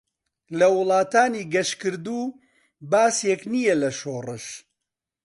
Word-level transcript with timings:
لە 0.59 0.67
ولاتانی 0.79 1.43
گەشکردو 1.53 2.19
باسێك 2.91 3.41
نییە 3.53 3.75
لە 3.81 3.89
شۆرش. 3.99 4.45